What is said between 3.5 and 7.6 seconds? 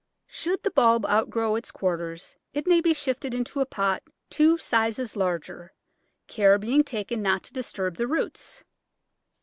a pot two sizes larger, care being taken not to